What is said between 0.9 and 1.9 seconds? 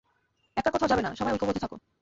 যাবে না সবাই ঐক্যবদ্ধ থাকো।